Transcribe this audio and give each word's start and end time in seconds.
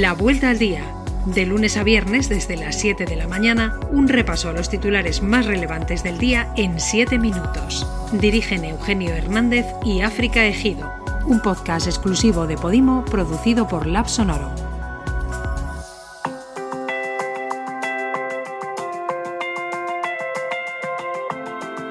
La 0.00 0.12
Vuelta 0.12 0.50
al 0.50 0.58
Día. 0.58 0.82
De 1.24 1.46
lunes 1.46 1.76
a 1.76 1.84
viernes 1.84 2.28
desde 2.28 2.56
las 2.56 2.80
7 2.80 3.04
de 3.04 3.14
la 3.14 3.28
mañana, 3.28 3.78
un 3.92 4.08
repaso 4.08 4.48
a 4.48 4.52
los 4.52 4.68
titulares 4.68 5.22
más 5.22 5.46
relevantes 5.46 6.02
del 6.02 6.18
día 6.18 6.52
en 6.56 6.80
7 6.80 7.16
minutos. 7.16 7.86
Dirigen 8.10 8.64
Eugenio 8.64 9.14
Hernández 9.14 9.66
y 9.84 10.00
África 10.00 10.44
Ejido. 10.46 10.92
Un 11.26 11.40
podcast 11.40 11.86
exclusivo 11.86 12.48
de 12.48 12.56
Podimo 12.56 13.04
producido 13.04 13.68
por 13.68 13.86
Lab 13.86 14.08
Sonoro. 14.08 14.52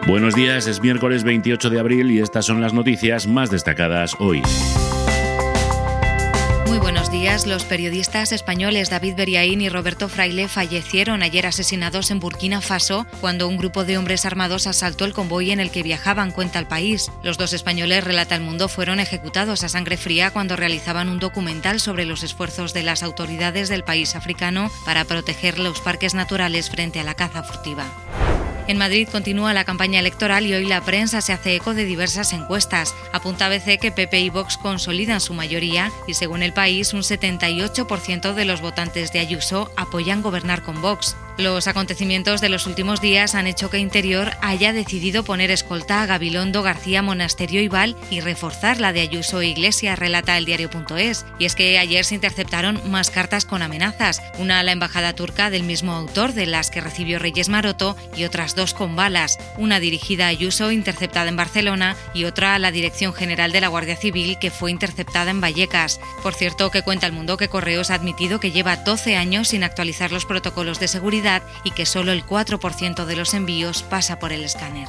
Buenos 0.06 0.36
días, 0.36 0.68
es 0.68 0.82
miércoles 0.82 1.24
28 1.24 1.70
de 1.70 1.80
abril 1.80 2.12
y 2.12 2.20
estas 2.20 2.46
son 2.46 2.60
las 2.60 2.74
noticias 2.74 3.28
más 3.28 3.50
destacadas 3.50 4.14
hoy. 4.20 4.42
Muy 6.74 6.80
buenos 6.80 7.12
días. 7.12 7.46
Los 7.46 7.66
periodistas 7.66 8.32
españoles 8.32 8.90
David 8.90 9.14
Beriaín 9.16 9.62
y 9.62 9.70
Roberto 9.70 10.10
Fraile 10.10 10.48
fallecieron 10.48 11.22
ayer 11.22 11.46
asesinados 11.46 12.10
en 12.10 12.20
Burkina 12.20 12.62
Faso 12.62 13.06
cuando 13.22 13.48
un 13.48 13.58
grupo 13.58 13.86
de 13.86 13.96
hombres 13.96 14.26
armados 14.26 14.66
asaltó 14.66 15.06
el 15.06 15.14
convoy 15.14 15.52
en 15.52 15.60
el 15.60 15.70
que 15.70 15.84
viajaban, 15.84 16.32
cuenta 16.32 16.58
el 16.58 16.66
país. 16.66 17.12
Los 17.22 17.38
dos 17.38 17.54
españoles, 17.54 18.04
relata 18.04 18.34
el 18.34 18.42
mundo, 18.42 18.70
fueron 18.70 19.00
ejecutados 19.00 19.64
a 19.64 19.70
sangre 19.70 19.98
fría 19.98 20.32
cuando 20.32 20.56
realizaban 20.56 21.10
un 21.10 21.20
documental 21.20 21.80
sobre 21.80 22.06
los 22.06 22.24
esfuerzos 22.24 22.74
de 22.74 22.82
las 22.82 23.04
autoridades 23.04 23.70
del 23.70 23.84
país 23.84 24.16
africano 24.16 24.72
para 24.84 25.06
proteger 25.06 25.60
los 25.60 25.80
parques 25.80 26.16
naturales 26.16 26.72
frente 26.72 27.00
a 27.00 27.04
la 27.04 27.14
caza 27.14 27.44
furtiva. 27.44 27.86
En 28.66 28.78
Madrid 28.78 29.10
continúa 29.12 29.54
la 29.54 29.66
campaña 29.66 30.00
electoral 30.00 30.46
y 30.46 30.54
hoy 30.54 30.66
la 30.66 30.82
prensa 30.82 31.20
se 31.20 31.34
hace 31.34 31.56
eco 31.56 31.74
de 31.74 31.84
diversas 31.84 32.32
encuestas. 32.32 32.96
Apunta 33.12 33.48
ABC 33.48 33.78
que 33.78 33.92
PP 33.92 34.22
y 34.22 34.30
Vox 34.30 34.58
consolidan 34.58 35.20
su 35.20 35.34
mayoría 35.34 35.92
y 36.08 36.14
según 36.14 36.44
el 36.44 36.54
país 36.54 36.94
un 36.94 37.02
78% 37.02 38.34
de 38.34 38.46
los 38.46 38.62
votantes 38.62 39.12
de 39.12 39.20
Ayuso 39.20 39.70
apoyan 39.76 40.22
gobernar 40.22 40.64
con 40.64 40.82
Vox. 40.82 41.18
Los 41.38 41.68
acontecimientos 41.68 42.42
de 42.42 42.50
los 42.50 42.68
últimos 42.68 43.02
días 43.02 43.34
han 43.34 43.48
hecho 43.48 43.72
que 43.72 43.80
Interior 43.80 44.34
haya 44.42 44.72
decidido 44.72 45.24
poner 45.24 45.50
escolta 45.50 46.04
a 46.04 46.06
Gabilondo, 46.06 46.62
García, 46.62 47.02
Monasterio 47.02 47.60
y 47.60 47.68
Val 47.68 47.96
y 48.12 48.20
reforzar 48.20 48.80
la 48.80 48.94
de 48.94 49.02
Ayuso 49.02 49.42
e 49.42 49.48
Iglesia, 49.48 49.96
relata 49.96 50.38
el 50.38 50.46
diario.es. 50.46 51.26
Y 51.40 51.46
es 51.46 51.56
que 51.56 51.80
ayer 51.80 52.06
se 52.06 52.14
interceptaron 52.14 52.80
más 52.92 53.10
cartas 53.10 53.46
con 53.46 53.64
amenazas, 53.64 54.22
una 54.38 54.60
a 54.60 54.64
la 54.64 54.74
embajada 54.74 55.14
turca 55.16 55.50
del 55.50 55.64
mismo 55.64 55.94
autor 55.94 56.34
de 56.34 56.46
las 56.46 56.70
que 56.70 56.82
recibió 56.82 57.18
Reyes 57.18 57.50
Maroto 57.50 57.98
y 58.16 58.26
otras 58.26 58.54
dos 58.54 58.76
con 58.76 58.96
balas, 58.96 59.40
una 59.58 59.80
dirigida 59.80 60.26
a 60.26 60.30
Ayuso 60.30 60.72
interceptada 60.72 61.30
en 61.30 61.36
Barcelona 61.36 61.96
y 62.14 62.26
otra 62.26 62.54
a 62.54 62.60
la 62.60 62.72
Dirección 62.72 63.12
General 63.12 63.52
de 63.52 63.62
la 63.62 63.70
Guardia 63.70 63.96
Civil 63.96 64.38
que 64.38 64.52
fue 64.52 64.70
interceptada 64.70 65.32
en 65.32 65.42
Vallecas. 65.42 66.00
Por 66.22 66.36
cierto, 66.36 66.70
que 66.70 66.84
cuenta 66.84 67.08
el 67.08 67.14
mundo 67.14 67.38
que 67.38 67.48
Correos 67.48 67.90
ha 67.90 67.96
admitido 67.96 68.40
que 68.40 68.52
lleva 68.52 68.76
12 68.76 69.16
años 69.16 69.48
sin 69.48 69.64
actualizar 69.64 70.12
los 70.12 70.26
protocolos 70.26 70.80
de 70.80 70.88
seguridad 70.88 71.23
y 71.64 71.72
que 71.72 71.86
solo 71.86 72.12
el 72.12 72.26
4% 72.26 73.06
de 73.06 73.16
los 73.16 73.34
envíos 73.34 73.84
pasa 73.84 74.20
por 74.20 74.32
el 74.32 74.44
escáner. 74.44 74.88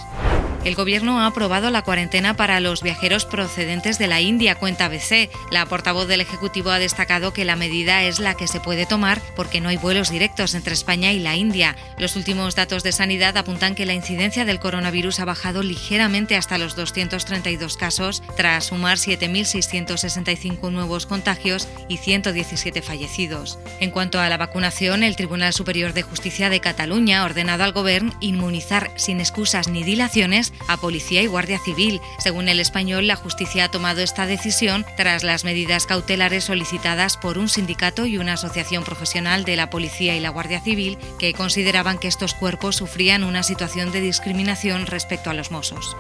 El 0.65 0.77
gobierno 0.77 1.20
ha 1.20 1.27
aprobado 1.27 1.69
la 1.69 1.83
cuarentena 1.83 2.37
para 2.37 2.59
los 2.59 2.83
viajeros 2.83 3.27
procedentes 3.27 3.98
de 3.98 4.07
la 4.07 4.23
India, 4.23 4.55
cuenta 4.55 4.87
ABC. 4.87 5.29
La 5.51 5.67
portavoz 5.67 6.09
del 6.09 6.23
Ejecutivo 6.23 6.70
ha 6.70 6.79
destacado 6.79 7.34
que 7.34 7.45
la 7.45 7.55
medida 7.55 8.03
es 8.03 8.19
la 8.19 8.34
que 8.34 8.48
se 8.48 8.61
puede 8.61 8.87
tomar 8.87 9.20
porque 9.37 9.61
no 9.61 9.69
hay 9.69 9.77
vuelos 9.77 10.09
directos 10.09 10.55
entre 10.55 10.73
España 10.73 11.12
y 11.12 11.19
la 11.19 11.37
India. 11.37 11.77
Los 11.98 12.17
últimos 12.17 12.55
datos 12.55 12.83
de 12.83 12.92
sanidad 12.92 13.37
apuntan 13.37 13.75
que 13.75 13.85
la 13.85 13.92
incidencia 13.92 14.47
del 14.47 14.59
coronavirus 14.59 15.20
ha 15.20 15.27
bajado 15.27 15.62
ligeramente 15.62 16.35
hasta 16.35 16.57
los 16.57 16.77
232 16.77 17.77
casos, 17.77 18.23
tras 18.35 18.65
sumar 18.65 18.97
7.665 18.97 20.73
nuevos 20.73 21.05
contagios 21.05 21.69
y 21.91 21.98
117 21.98 22.81
fallecidos. 22.81 23.59
En 23.81 23.91
cuanto 23.91 24.19
a 24.19 24.31
la 24.31 24.39
vacunación, 24.39 25.03
el 25.03 25.15
Tribunal 25.17 25.53
Superior 25.53 25.92
de 25.92 26.03
Justicia 26.03 26.48
de 26.48 26.61
Cataluña 26.61 27.20
ha 27.20 27.25
ordenado 27.27 27.65
al 27.65 27.73
Gobierno 27.73 28.15
inmunizar 28.20 28.91
sin 28.97 29.20
excusas 29.20 29.69
ni 29.69 29.83
dilaciones 29.83 30.54
a 30.69 30.77
Policía 30.77 31.23
y 31.23 31.27
Guardia 31.27 31.59
Civil. 31.59 32.01
Según 32.19 32.48
el 32.48 32.61
español, 32.61 33.07
la 33.07 33.17
justicia 33.17 33.65
ha 33.65 33.70
tomado 33.70 34.01
esta 34.01 34.27
decisión 34.27 34.85
tras 34.97 35.23
las 35.23 35.45
medidas 35.45 35.87
cautelares 35.87 36.45
solicitadas 36.45 37.17
por 37.17 37.39
un 37.39 37.48
sindicato 37.48 38.07
y 38.07 38.19
una 38.19 38.35
asociación 38.35 38.85
profesional 38.85 39.45
de 39.45 39.57
la 39.57 39.70
Policía 39.70 40.17
y 40.17 40.20
la 40.20 40.31
Guardia 40.31 40.61
Civil 40.61 40.98
que 41.19 41.33
consideraban 41.33 41.98
que 41.98 42.09
estos 42.09 42.35
cuerpos 42.35 42.77
sufrían 42.77 43.25
una 43.25 43.43
situación 43.43 43.93
de 43.93 44.01
discriminación 44.01 44.87
respecto 44.87 45.31
a 45.31 45.35
los 45.35 45.51
mozos. 45.51 45.97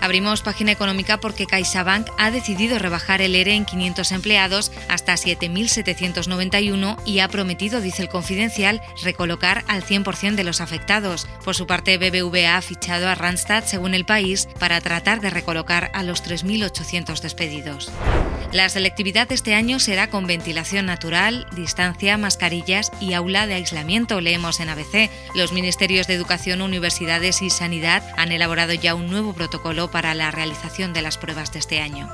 Abrimos 0.00 0.42
página 0.42 0.72
económica 0.72 1.18
porque 1.18 1.46
CaixaBank 1.46 2.08
ha 2.18 2.30
decidido 2.30 2.78
rebajar 2.78 3.22
el 3.22 3.34
ERE 3.34 3.54
en 3.54 3.64
500 3.64 4.12
empleados 4.12 4.72
hasta 4.88 5.14
7.791 5.14 6.98
y 7.04 7.20
ha 7.20 7.28
prometido, 7.28 7.80
dice 7.80 8.02
el 8.02 8.08
confidencial, 8.08 8.82
recolocar 9.02 9.64
al 9.68 9.82
100% 9.82 10.34
de 10.34 10.44
los 10.44 10.60
afectados. 10.60 11.26
Por 11.44 11.54
su 11.54 11.66
parte, 11.66 11.98
BBVA 11.98 12.56
ha 12.56 12.62
fichado 12.62 13.08
a 13.08 13.14
Randstad, 13.14 13.64
según 13.64 13.94
el 13.94 14.04
país, 14.04 14.48
para 14.58 14.80
tratar 14.80 15.20
de 15.20 15.30
recolocar 15.30 15.90
a 15.94 16.02
los 16.02 16.22
3.800 16.24 17.20
despedidos. 17.20 17.90
La 18.52 18.68
selectividad 18.68 19.28
de 19.28 19.34
este 19.34 19.54
año 19.54 19.78
será 19.78 20.08
con 20.08 20.26
ventilación 20.26 20.86
natural, 20.86 21.46
distancia, 21.54 22.16
mascarillas 22.16 22.92
y 23.00 23.12
aula 23.12 23.46
de 23.46 23.54
aislamiento, 23.54 24.20
leemos 24.20 24.60
en 24.60 24.68
ABC. 24.68 25.10
Los 25.34 25.52
ministerios 25.52 26.06
de 26.06 26.14
Educación, 26.14 26.62
Universidades 26.62 27.42
y 27.42 27.50
Sanidad 27.50 28.02
han 28.16 28.32
elaborado 28.32 28.72
ya 28.72 28.94
un 28.94 29.10
nuevo 29.10 29.34
protocolo 29.34 29.90
para 29.90 30.14
la 30.14 30.30
realización 30.30 30.92
de 30.92 31.02
las 31.02 31.18
pruebas 31.18 31.52
de 31.52 31.58
este 31.58 31.80
año. 31.80 32.08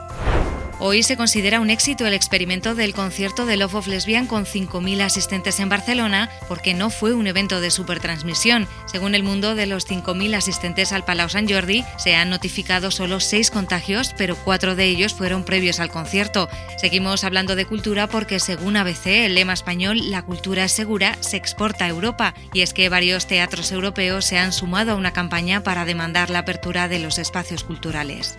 Hoy 0.85 1.05
se 1.05 1.17
considera 1.17 1.61
un 1.61 1.71
éxito 1.71 2.09
el 2.09 2.13
experimento 2.13 2.75
del 2.75 2.93
concierto 2.93 3.47
de 3.47 3.57
Love 3.57 3.77
of 3.77 3.87
Lesbian 3.87 4.27
con 4.27 4.47
5.000 4.47 5.03
asistentes 5.03 5.61
en 5.61 5.69
Barcelona 5.69 6.29
porque 6.49 6.75
no 6.75 6.91
fue 6.91 7.15
un 7.15 7.29
evento 7.29 7.61
de 7.61 7.71
supertransmisión. 7.71 8.67
Según 8.87 9.15
el 9.15 9.23
mundo, 9.23 9.55
de 9.55 9.67
los 9.67 9.89
5.000 9.89 10.35
asistentes 10.35 10.91
al 10.91 11.05
Palau 11.05 11.29
Sant 11.29 11.49
Jordi 11.49 11.85
se 11.99 12.17
han 12.17 12.31
notificado 12.31 12.91
solo 12.91 13.21
6 13.21 13.53
contagios, 13.53 14.13
pero 14.19 14.35
4 14.35 14.75
de 14.75 14.87
ellos 14.87 15.15
fueron 15.15 15.45
previos 15.45 15.79
al 15.79 15.89
concierto. 15.89 16.49
Seguimos 16.79 17.23
hablando 17.23 17.55
de 17.55 17.65
cultura 17.65 18.09
porque 18.09 18.41
según 18.41 18.77
ABC, 18.77 19.07
el 19.07 19.37
lema 19.37 19.53
español 19.53 20.11
La 20.11 20.23
cultura 20.23 20.65
es 20.65 20.73
segura 20.73 21.17
se 21.21 21.37
exporta 21.37 21.85
a 21.85 21.91
Europa 21.91 22.35
y 22.53 22.63
es 22.63 22.75
que 22.75 22.89
varios 22.89 23.29
teatros 23.29 23.71
europeos 23.71 24.25
se 24.25 24.37
han 24.37 24.53
sumado 24.53 24.91
a 24.91 24.97
una 24.97 25.13
campaña 25.13 25.63
para 25.63 25.85
demandar 25.85 26.29
la 26.29 26.41
apertura 26.41 26.89
de 26.89 26.99
los 26.99 27.19
espacios 27.19 27.63
culturales. 27.63 28.37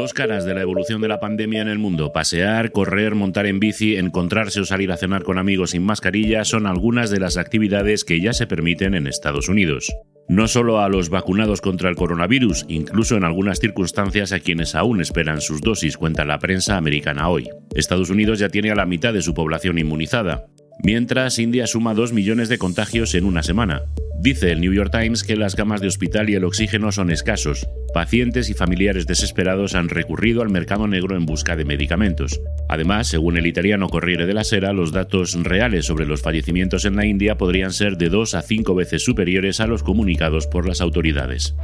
Dos 0.00 0.14
caras 0.14 0.46
de 0.46 0.54
la 0.54 0.62
evolución 0.62 1.02
de 1.02 1.08
la 1.08 1.20
pandemia 1.20 1.60
en 1.60 1.68
el 1.68 1.78
mundo. 1.78 2.10
Pasear, 2.10 2.72
correr, 2.72 3.14
montar 3.14 3.44
en 3.44 3.60
bici, 3.60 3.96
encontrarse 3.96 4.58
o 4.60 4.64
salir 4.64 4.90
a 4.92 4.96
cenar 4.96 5.24
con 5.24 5.36
amigos 5.36 5.72
sin 5.72 5.82
mascarilla 5.82 6.46
son 6.46 6.66
algunas 6.66 7.10
de 7.10 7.20
las 7.20 7.36
actividades 7.36 8.06
que 8.06 8.18
ya 8.18 8.32
se 8.32 8.46
permiten 8.46 8.94
en 8.94 9.06
Estados 9.06 9.50
Unidos. 9.50 9.92
No 10.26 10.48
solo 10.48 10.80
a 10.80 10.88
los 10.88 11.10
vacunados 11.10 11.60
contra 11.60 11.90
el 11.90 11.96
coronavirus, 11.96 12.64
incluso 12.68 13.14
en 13.18 13.24
algunas 13.24 13.60
circunstancias 13.60 14.32
a 14.32 14.40
quienes 14.40 14.74
aún 14.74 15.02
esperan 15.02 15.42
sus 15.42 15.60
dosis, 15.60 15.98
cuenta 15.98 16.24
la 16.24 16.38
prensa 16.38 16.78
americana 16.78 17.28
hoy. 17.28 17.50
Estados 17.74 18.08
Unidos 18.08 18.38
ya 18.38 18.48
tiene 18.48 18.70
a 18.70 18.76
la 18.76 18.86
mitad 18.86 19.12
de 19.12 19.20
su 19.20 19.34
población 19.34 19.76
inmunizada, 19.76 20.46
mientras 20.82 21.38
India 21.38 21.66
suma 21.66 21.92
2 21.92 22.14
millones 22.14 22.48
de 22.48 22.56
contagios 22.56 23.14
en 23.14 23.26
una 23.26 23.42
semana. 23.42 23.82
Dice 24.20 24.52
el 24.52 24.60
New 24.60 24.74
York 24.74 24.90
Times 24.92 25.24
que 25.24 25.34
las 25.34 25.54
camas 25.54 25.80
de 25.80 25.88
hospital 25.88 26.28
y 26.28 26.34
el 26.34 26.44
oxígeno 26.44 26.92
son 26.92 27.10
escasos. 27.10 27.66
Pacientes 27.94 28.50
y 28.50 28.54
familiares 28.54 29.06
desesperados 29.06 29.74
han 29.74 29.88
recurrido 29.88 30.42
al 30.42 30.50
mercado 30.50 30.86
negro 30.86 31.16
en 31.16 31.24
busca 31.24 31.56
de 31.56 31.64
medicamentos. 31.64 32.38
Además, 32.68 33.06
según 33.06 33.38
el 33.38 33.46
italiano 33.46 33.88
Corriere 33.88 34.26
della 34.26 34.44
Sera, 34.44 34.74
los 34.74 34.92
datos 34.92 35.42
reales 35.42 35.86
sobre 35.86 36.04
los 36.04 36.20
fallecimientos 36.20 36.84
en 36.84 36.96
la 36.96 37.06
India 37.06 37.38
podrían 37.38 37.72
ser 37.72 37.96
de 37.96 38.10
dos 38.10 38.34
a 38.34 38.42
cinco 38.42 38.74
veces 38.74 39.02
superiores 39.02 39.58
a 39.58 39.66
los 39.66 39.82
comunicados 39.82 40.46
por 40.46 40.68
las 40.68 40.82
autoridades. 40.82 41.54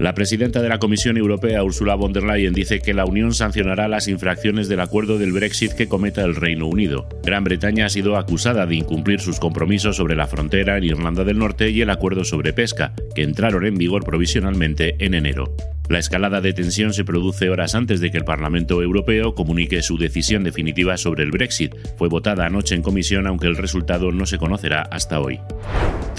La 0.00 0.14
presidenta 0.14 0.62
de 0.62 0.70
la 0.70 0.78
Comisión 0.78 1.18
Europea, 1.18 1.62
Ursula 1.62 1.94
von 1.94 2.14
der 2.14 2.22
Leyen, 2.22 2.54
dice 2.54 2.80
que 2.80 2.94
la 2.94 3.04
Unión 3.04 3.34
sancionará 3.34 3.86
las 3.86 4.08
infracciones 4.08 4.66
del 4.66 4.80
acuerdo 4.80 5.18
del 5.18 5.30
Brexit 5.30 5.72
que 5.72 5.88
cometa 5.88 6.24
el 6.24 6.36
Reino 6.36 6.68
Unido. 6.68 7.06
Gran 7.22 7.44
Bretaña 7.44 7.84
ha 7.84 7.90
sido 7.90 8.16
acusada 8.16 8.64
de 8.64 8.76
incumplir 8.76 9.20
sus 9.20 9.38
compromisos 9.38 9.96
sobre 9.96 10.16
la 10.16 10.26
frontera 10.26 10.78
en 10.78 10.84
Irlanda 10.84 11.22
del 11.22 11.38
Norte 11.38 11.68
y 11.68 11.82
el 11.82 11.90
acuerdo 11.90 12.24
sobre 12.24 12.54
pesca, 12.54 12.94
que 13.14 13.22
entraron 13.22 13.66
en 13.66 13.74
vigor 13.74 14.02
provisionalmente 14.02 14.96
en 15.04 15.12
enero. 15.12 15.54
La 15.90 15.98
escalada 15.98 16.40
de 16.40 16.54
tensión 16.54 16.94
se 16.94 17.04
produce 17.04 17.50
horas 17.50 17.74
antes 17.74 18.00
de 18.00 18.10
que 18.10 18.16
el 18.16 18.24
Parlamento 18.24 18.80
Europeo 18.80 19.34
comunique 19.34 19.82
su 19.82 19.98
decisión 19.98 20.44
definitiva 20.44 20.96
sobre 20.96 21.24
el 21.24 21.30
Brexit. 21.30 21.74
Fue 21.98 22.08
votada 22.08 22.46
anoche 22.46 22.74
en 22.74 22.80
comisión 22.80 23.26
aunque 23.26 23.48
el 23.48 23.56
resultado 23.56 24.12
no 24.12 24.24
se 24.24 24.38
conocerá 24.38 24.80
hasta 24.82 25.20
hoy. 25.20 25.40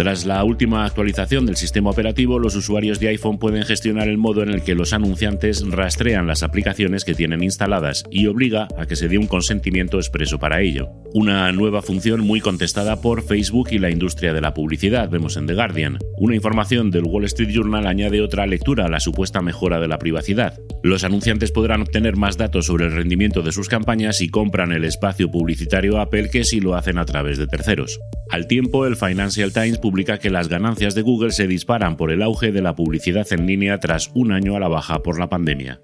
Tras 0.02 0.26
la 0.26 0.44
última 0.44 0.84
actualización 0.84 1.46
del 1.46 1.58
sistema 1.58 1.92
operativo, 1.92 2.40
los 2.40 2.56
usuarios 2.56 3.00
de 3.00 3.10
iPhone 3.10 3.38
pueden 3.38 3.62
gestionar 3.66 4.08
el 4.08 4.18
modo 4.18 4.42
en 4.42 4.50
el 4.50 4.64
que 4.64 4.74
los 4.74 4.94
anunciantes 4.94 5.64
rastrean 5.70 6.26
las 6.26 6.42
aplicaciones 6.42 7.06
que 7.06 7.14
tienen 7.14 7.44
instaladas 7.44 8.04
y 8.10 8.26
obliga 8.26 8.68
a 8.80 8.88
que 8.88 8.96
se 8.96 9.08
dé 9.08 9.20
un 9.20 9.28
consentimiento 9.28 9.98
expreso 9.98 10.40
para 10.40 10.62
ello. 10.62 10.90
Una 11.14 11.52
nueva 11.52 11.84
función 11.84 12.22
muy 12.22 12.42
contestada 12.42 13.00
por 13.00 13.22
Facebook 13.22 13.68
y 13.70 13.78
la 13.78 13.92
industria 13.92 14.34
de 14.34 14.42
la 14.42 14.56
publicidad, 14.56 15.08
vemos 15.08 15.38
en 15.38 15.46
The 15.46 15.54
Guardian. 15.54 16.00
Una 16.18 16.34
información 16.34 16.90
del 16.90 17.04
Wall 17.04 17.26
Street 17.26 17.52
Journal 17.52 17.86
añade 17.86 18.22
otra 18.22 18.48
lectura 18.48 18.88
a 18.88 18.90
la 18.90 19.00
supuesta 19.00 19.44
mejora 19.44 19.80
de 19.80 19.88
la 19.88 20.00
privacidad. 20.00 20.58
Los 20.82 21.04
anunciantes 21.04 21.52
podrán 21.52 21.82
obtener 21.82 22.16
más 22.16 22.38
datos 22.38 22.66
sobre 22.66 22.86
el 22.86 22.94
rendimiento 22.94 23.44
de 23.44 23.52
sus 23.52 23.70
campañas 23.70 24.18
si 24.18 24.30
compran 24.30 24.72
el 24.72 24.84
espacio 24.84 25.30
publicitario 25.30 26.00
Apple 26.00 26.32
que 26.32 26.44
si 26.44 26.60
lo 26.60 26.74
hacen 26.74 26.98
a 26.98 27.06
través 27.06 27.38
de 27.38 27.46
terceros. 27.46 28.00
Al 28.32 28.48
tiempo, 28.48 28.86
el 28.86 28.96
Financial 28.96 29.52
Times 29.52 29.78
publica 29.78 30.18
que 30.18 30.30
las 30.30 30.48
ganancias 30.48 30.96
de 30.96 31.02
Google 31.02 31.32
se 31.32 31.48
disparan 31.48 31.98
por 31.98 32.12
el 32.12 32.22
auge 32.22 32.54
de 32.54 32.62
la 32.62 32.76
publicidad 32.76 33.28
en 33.34 33.46
línea 33.46 33.78
tras 33.82 34.10
un 34.14 34.32
año 34.32 34.56
a 34.56 34.60
la 34.62 34.70
baja 34.70 35.04
por 35.04 35.20
la 35.20 35.28
pandemia. 35.28 35.82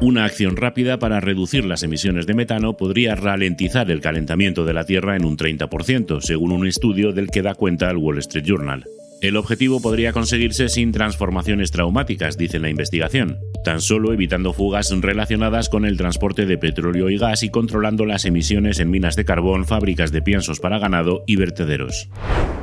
Una 0.00 0.24
acción 0.24 0.56
rápida 0.56 0.98
para 0.98 1.20
reducir 1.20 1.64
las 1.64 1.84
emisiones 1.84 2.26
de 2.26 2.34
metano 2.34 2.76
podría 2.76 3.14
ralentizar 3.14 3.92
el 3.92 4.00
calentamiento 4.00 4.64
de 4.64 4.74
la 4.74 4.86
Tierra 4.86 5.14
en 5.14 5.24
un 5.24 5.36
30%, 5.36 6.20
según 6.20 6.50
un 6.50 6.66
estudio 6.66 7.12
del 7.12 7.30
que 7.30 7.42
da 7.42 7.54
cuenta 7.54 7.88
el 7.90 7.96
Wall 7.96 8.18
Street 8.18 8.44
Journal. 8.44 8.84
El 9.20 9.36
objetivo 9.36 9.80
podría 9.80 10.12
conseguirse 10.12 10.68
sin 10.68 10.92
transformaciones 10.92 11.72
traumáticas, 11.72 12.38
dice 12.38 12.60
la 12.60 12.68
investigación, 12.68 13.36
tan 13.64 13.80
solo 13.80 14.12
evitando 14.12 14.52
fugas 14.52 14.94
relacionadas 15.00 15.68
con 15.68 15.84
el 15.84 15.96
transporte 15.96 16.46
de 16.46 16.56
petróleo 16.56 17.10
y 17.10 17.18
gas 17.18 17.42
y 17.42 17.50
controlando 17.50 18.06
las 18.06 18.26
emisiones 18.26 18.78
en 18.78 18.90
minas 18.90 19.16
de 19.16 19.24
carbón, 19.24 19.64
fábricas 19.64 20.12
de 20.12 20.22
piensos 20.22 20.60
para 20.60 20.78
ganado 20.78 21.24
y 21.26 21.34
vertederos. 21.34 22.08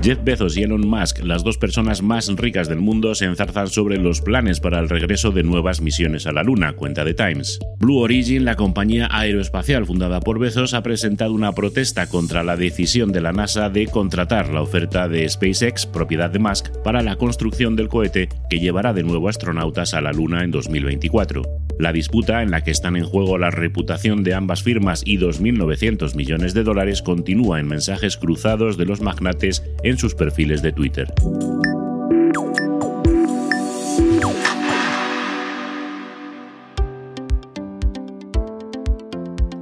Jeff 0.01 0.19
Bezos 0.23 0.55
y 0.55 0.63
Elon 0.63 0.87
Musk, 0.87 1.23
las 1.23 1.43
dos 1.43 1.57
personas 1.57 2.01
más 2.01 2.33
ricas 2.37 2.69
del 2.69 2.79
mundo, 2.79 3.15
se 3.15 3.25
enzarzan 3.25 3.67
sobre 3.67 3.97
los 3.97 4.21
planes 4.21 4.61
para 4.61 4.79
el 4.79 4.87
regreso 4.87 5.31
de 5.31 5.43
nuevas 5.43 5.81
misiones 5.81 6.25
a 6.25 6.31
la 6.31 6.43
Luna, 6.43 6.73
cuenta 6.73 7.03
The 7.03 7.15
Times. 7.15 7.59
Blue 7.79 7.99
Origin, 7.99 8.45
la 8.45 8.55
compañía 8.55 9.09
aeroespacial 9.11 9.85
fundada 9.85 10.21
por 10.21 10.39
Bezos, 10.39 10.73
ha 10.73 10.83
presentado 10.83 11.33
una 11.33 11.51
protesta 11.51 12.07
contra 12.07 12.43
la 12.43 12.55
decisión 12.55 13.11
de 13.11 13.19
la 13.19 13.33
NASA 13.33 13.69
de 13.69 13.87
contratar 13.87 14.53
la 14.53 14.61
oferta 14.61 15.09
de 15.09 15.27
SpaceX, 15.27 15.85
propiedad 15.85 16.29
de 16.29 16.44
Musk, 16.47 16.69
para 16.83 17.01
la 17.01 17.15
construcción 17.15 17.75
del 17.75 17.89
cohete 17.89 18.29
que 18.49 18.59
llevará 18.59 18.93
de 18.93 19.03
nuevo 19.03 19.29
astronautas 19.29 19.93
a 19.93 20.01
la 20.01 20.11
Luna 20.11 20.43
en 20.43 20.51
2024. 20.51 21.41
La 21.79 21.91
disputa, 21.91 22.43
en 22.43 22.51
la 22.51 22.61
que 22.61 22.71
están 22.71 22.95
en 22.95 23.03
juego 23.03 23.37
la 23.37 23.51
reputación 23.51 24.23
de 24.23 24.33
ambas 24.33 24.63
firmas 24.63 25.01
y 25.05 25.17
2.900 25.17 26.15
millones 26.15 26.53
de 26.53 26.63
dólares, 26.63 27.01
continúa 27.01 27.59
en 27.59 27.67
mensajes 27.67 28.17
cruzados 28.17 28.77
de 28.77 28.85
los 28.85 29.01
magnates 29.01 29.63
en 29.83 29.97
sus 29.97 30.15
perfiles 30.15 30.61
de 30.61 30.71
Twitter. 30.71 31.11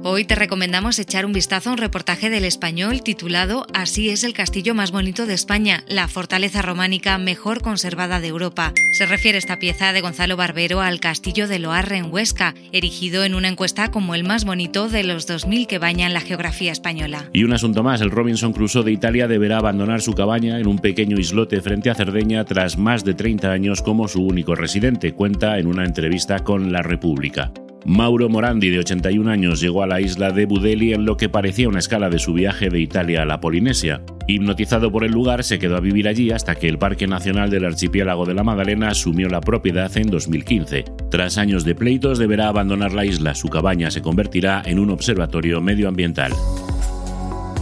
Hoy 0.06 0.26
te 0.26 0.34
recomendamos 0.34 0.98
echar 0.98 1.24
un 1.24 1.32
vistazo 1.32 1.70
a 1.70 1.72
un 1.72 1.78
reportaje 1.78 2.28
del 2.28 2.44
español 2.44 3.02
titulado 3.02 3.66
Así 3.72 4.10
es 4.10 4.22
el 4.22 4.34
castillo 4.34 4.74
más 4.74 4.90
bonito 4.90 5.24
de 5.24 5.32
España, 5.32 5.82
la 5.88 6.08
fortaleza 6.08 6.60
románica 6.60 7.16
mejor 7.16 7.62
conservada 7.62 8.20
de 8.20 8.28
Europa. 8.28 8.74
Se 8.98 9.06
refiere 9.06 9.38
esta 9.38 9.58
pieza 9.58 9.94
de 9.94 10.02
Gonzalo 10.02 10.36
Barbero 10.36 10.82
al 10.82 11.00
castillo 11.00 11.48
de 11.48 11.58
Loarre 11.58 11.96
en 11.96 12.12
Huesca, 12.12 12.54
erigido 12.70 13.24
en 13.24 13.34
una 13.34 13.48
encuesta 13.48 13.90
como 13.90 14.14
el 14.14 14.24
más 14.24 14.44
bonito 14.44 14.90
de 14.90 15.04
los 15.04 15.26
2000 15.26 15.66
que 15.66 15.78
bañan 15.78 16.12
la 16.12 16.20
geografía 16.20 16.70
española. 16.70 17.30
Y 17.32 17.44
un 17.44 17.54
asunto 17.54 17.82
más, 17.82 18.02
el 18.02 18.10
Robinson 18.10 18.52
Crusoe 18.52 18.84
de 18.84 18.92
Italia 18.92 19.26
deberá 19.26 19.56
abandonar 19.56 20.02
su 20.02 20.12
cabaña 20.12 20.60
en 20.60 20.66
un 20.66 20.80
pequeño 20.80 21.18
islote 21.18 21.62
frente 21.62 21.88
a 21.88 21.94
Cerdeña 21.94 22.44
tras 22.44 22.76
más 22.76 23.04
de 23.04 23.14
30 23.14 23.50
años 23.50 23.80
como 23.80 24.06
su 24.06 24.22
único 24.22 24.54
residente, 24.54 25.14
cuenta 25.14 25.58
en 25.58 25.66
una 25.66 25.86
entrevista 25.86 26.40
con 26.40 26.72
La 26.72 26.82
República. 26.82 27.54
Mauro 27.86 28.30
Morandi, 28.30 28.70
de 28.70 28.78
81 28.78 29.30
años, 29.30 29.60
llegó 29.60 29.82
a 29.82 29.86
la 29.86 30.00
isla 30.00 30.30
de 30.30 30.46
Budeli 30.46 30.94
en 30.94 31.04
lo 31.04 31.18
que 31.18 31.28
parecía 31.28 31.68
una 31.68 31.80
escala 31.80 32.08
de 32.08 32.18
su 32.18 32.32
viaje 32.32 32.70
de 32.70 32.80
Italia 32.80 33.22
a 33.22 33.26
la 33.26 33.40
Polinesia. 33.40 34.00
Hipnotizado 34.26 34.90
por 34.90 35.04
el 35.04 35.12
lugar, 35.12 35.44
se 35.44 35.58
quedó 35.58 35.76
a 35.76 35.80
vivir 35.80 36.08
allí 36.08 36.30
hasta 36.30 36.54
que 36.54 36.66
el 36.66 36.78
Parque 36.78 37.06
Nacional 37.06 37.50
del 37.50 37.66
Archipiélago 37.66 38.24
de 38.24 38.32
la 38.32 38.42
Magdalena 38.42 38.88
asumió 38.88 39.28
la 39.28 39.42
propiedad 39.42 39.94
en 39.98 40.08
2015. 40.08 40.84
Tras 41.10 41.36
años 41.36 41.64
de 41.64 41.74
pleitos, 41.74 42.18
deberá 42.18 42.48
abandonar 42.48 42.94
la 42.94 43.04
isla. 43.04 43.34
Su 43.34 43.48
cabaña 43.48 43.90
se 43.90 44.00
convertirá 44.00 44.62
en 44.64 44.78
un 44.78 44.88
observatorio 44.88 45.60
medioambiental. 45.60 46.32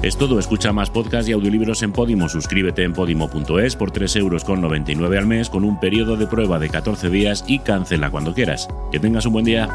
Es 0.02 0.16
todo, 0.16 0.38
escucha 0.38 0.72
más 0.72 0.90
podcasts 0.90 1.28
y 1.28 1.32
audiolibros 1.32 1.82
en 1.82 1.92
Podimo. 1.92 2.28
Suscríbete 2.28 2.82
en 2.84 2.92
podimo.es 2.92 3.76
por 3.76 3.92
3,99 3.92 4.18
euros 4.18 5.16
al 5.16 5.26
mes 5.26 5.48
con 5.48 5.64
un 5.64 5.78
periodo 5.78 6.16
de 6.16 6.26
prueba 6.26 6.58
de 6.58 6.68
14 6.68 7.08
días 7.08 7.44
y 7.46 7.60
cancela 7.60 8.10
cuando 8.10 8.34
quieras. 8.34 8.68
Que 8.90 8.98
tengas 8.98 9.26
un 9.26 9.32
buen 9.32 9.44
día. 9.44 9.68